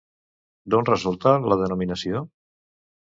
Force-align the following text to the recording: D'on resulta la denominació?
D'on 0.73 0.87
resulta 0.87 1.33
la 1.53 1.57
denominació? 1.59 2.23